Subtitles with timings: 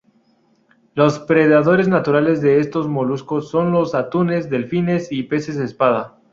[0.95, 6.17] Los predadores naturales de estos moluscos son los atunes, delfines y peces espada.